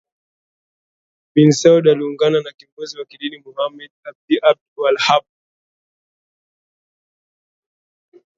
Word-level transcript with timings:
bin 1.33 1.51
Saud 1.51 1.87
aliungana 1.87 2.41
na 2.41 2.51
kiongozi 2.51 2.99
wa 2.99 3.05
kidini 3.05 3.43
Muhammad 3.45 3.81
ibn 3.81 4.07
Abd 4.07 4.37
alWahhab 4.41 5.23